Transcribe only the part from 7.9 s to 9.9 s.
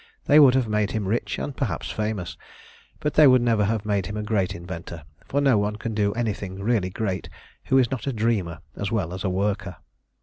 not a dreamer as well as a worker.